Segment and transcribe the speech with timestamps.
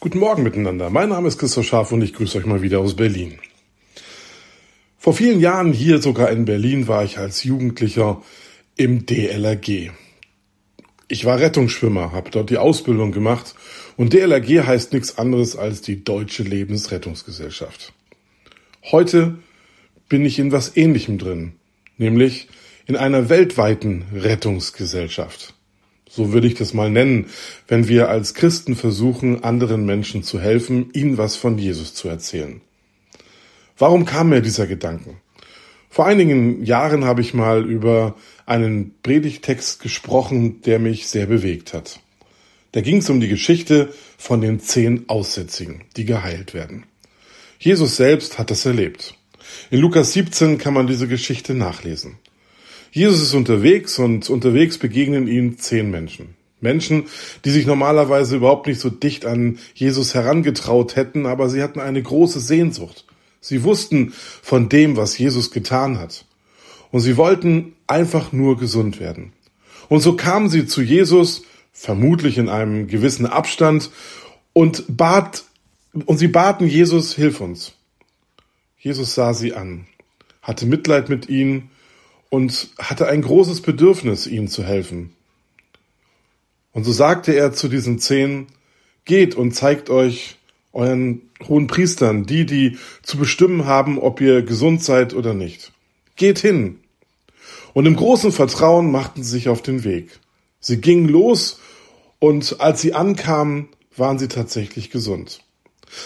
[0.00, 0.90] Guten Morgen miteinander.
[0.90, 3.40] Mein Name ist Christoph Scharf und ich grüße euch mal wieder aus Berlin.
[4.96, 8.22] Vor vielen Jahren hier sogar in Berlin war ich als Jugendlicher
[8.76, 9.90] im DLRG.
[11.08, 13.56] Ich war Rettungsschwimmer, habe dort die Ausbildung gemacht
[13.96, 17.92] und DLRG heißt nichts anderes als die Deutsche Lebensrettungsgesellschaft.
[18.84, 19.38] Heute
[20.08, 21.54] bin ich in was Ähnlichem drin,
[21.96, 22.46] nämlich
[22.86, 25.54] in einer weltweiten Rettungsgesellschaft.
[26.08, 27.26] So würde ich das mal nennen,
[27.66, 32.60] wenn wir als Christen versuchen, anderen Menschen zu helfen, ihnen was von Jesus zu erzählen.
[33.76, 35.20] Warum kam mir dieser Gedanken?
[35.90, 38.14] Vor einigen Jahren habe ich mal über
[38.46, 42.00] einen Predigtext gesprochen, der mich sehr bewegt hat.
[42.72, 46.84] Da ging es um die Geschichte von den zehn Aussätzigen, die geheilt werden.
[47.58, 49.14] Jesus selbst hat das erlebt.
[49.70, 52.18] In Lukas 17 kann man diese Geschichte nachlesen.
[52.90, 56.34] Jesus ist unterwegs und unterwegs begegnen ihm zehn Menschen.
[56.60, 57.04] Menschen,
[57.44, 62.02] die sich normalerweise überhaupt nicht so dicht an Jesus herangetraut hätten, aber sie hatten eine
[62.02, 63.04] große Sehnsucht.
[63.40, 66.24] Sie wussten von dem, was Jesus getan hat.
[66.90, 69.32] Und sie wollten einfach nur gesund werden.
[69.88, 73.90] Und so kamen sie zu Jesus, vermutlich in einem gewissen Abstand,
[74.52, 75.44] und bat,
[76.06, 77.74] und sie baten Jesus, hilf uns.
[78.78, 79.86] Jesus sah sie an,
[80.42, 81.70] hatte Mitleid mit ihnen
[82.30, 85.12] und hatte ein großes Bedürfnis, ihnen zu helfen.
[86.72, 88.46] Und so sagte er zu diesen zehn,
[89.04, 90.36] geht und zeigt euch
[90.72, 95.72] euren hohen Priestern, die, die zu bestimmen haben, ob ihr gesund seid oder nicht.
[96.16, 96.80] Geht hin.
[97.72, 100.18] Und im großen Vertrauen machten sie sich auf den Weg.
[100.60, 101.60] Sie gingen los
[102.18, 105.40] und als sie ankamen, waren sie tatsächlich gesund.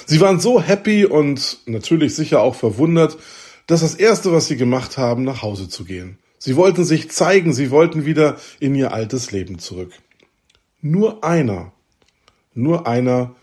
[0.07, 3.19] Sie waren so happy und natürlich sicher auch verwundert,
[3.67, 6.19] dass das Erste, was sie gemacht haben, nach Hause zu gehen.
[6.39, 9.93] Sie wollten sich zeigen, sie wollten wieder in ihr altes Leben zurück.
[10.81, 11.73] Nur einer,
[12.55, 13.37] nur einer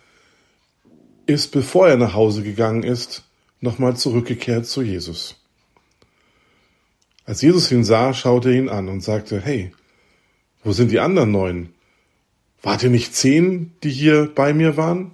[1.26, 3.24] ist, bevor er nach Hause gegangen ist,
[3.62, 5.36] nochmal zurückgekehrt zu Jesus.
[7.26, 9.72] Als Jesus ihn sah, schaute er ihn an und sagte, hey,
[10.64, 11.70] wo sind die anderen neun?
[12.62, 15.12] Wart ihr nicht zehn, die hier bei mir waren?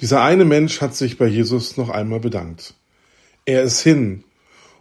[0.00, 2.74] Dieser eine Mensch hat sich bei Jesus noch einmal bedankt.
[3.44, 4.24] Er ist hin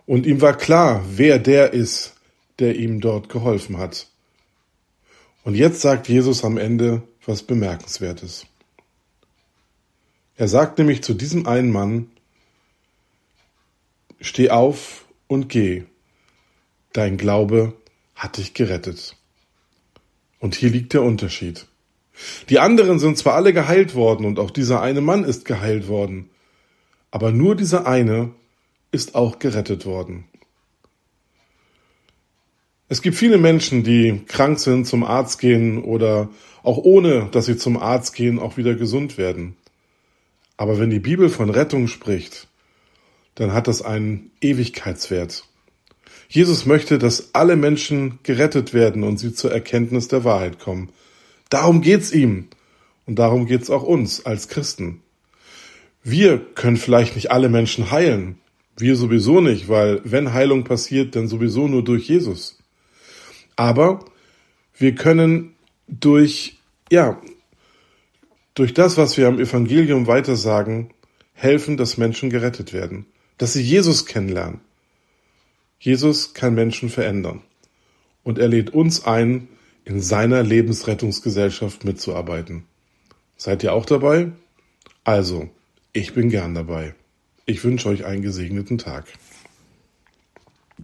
[0.05, 2.15] und ihm war klar, wer der ist,
[2.59, 4.07] der ihm dort geholfen hat.
[5.43, 8.45] Und jetzt sagt Jesus am Ende was Bemerkenswertes.
[10.35, 12.11] Er sagt nämlich zu diesem einen Mann,
[14.21, 15.85] steh auf und geh,
[16.93, 17.73] dein Glaube
[18.15, 19.15] hat dich gerettet.
[20.39, 21.65] Und hier liegt der Unterschied.
[22.49, 26.29] Die anderen sind zwar alle geheilt worden und auch dieser eine Mann ist geheilt worden,
[27.11, 28.31] aber nur dieser eine
[28.91, 30.25] ist auch gerettet worden.
[32.89, 36.29] Es gibt viele Menschen, die krank sind, zum Arzt gehen oder
[36.63, 39.57] auch ohne, dass sie zum Arzt gehen, auch wieder gesund werden.
[40.55, 42.47] Aber wenn die Bibel von Rettung spricht,
[43.35, 45.43] dann hat das einen Ewigkeitswert.
[46.29, 50.89] Jesus möchte, dass alle Menschen gerettet werden und sie zur Erkenntnis der Wahrheit kommen.
[51.49, 52.47] Darum geht's ihm.
[53.05, 55.01] Und darum geht's auch uns als Christen.
[56.03, 58.37] Wir können vielleicht nicht alle Menschen heilen.
[58.77, 62.59] Wir sowieso nicht, weil wenn Heilung passiert, dann sowieso nur durch Jesus.
[63.55, 64.05] Aber
[64.77, 65.55] wir können
[65.87, 66.59] durch,
[66.91, 67.19] ja,
[68.53, 70.91] durch das, was wir am Evangelium weitersagen,
[71.33, 73.05] helfen, dass Menschen gerettet werden,
[73.37, 74.61] dass sie Jesus kennenlernen.
[75.79, 77.41] Jesus kann Menschen verändern.
[78.23, 79.47] Und er lädt uns ein,
[79.87, 82.65] in seiner Lebensrettungsgesellschaft mitzuarbeiten.
[83.37, 84.33] Seid ihr auch dabei?
[85.05, 85.49] Also,
[85.93, 86.93] ich bin gern dabei.
[87.45, 89.05] Ich wünsche euch einen gesegneten Tag.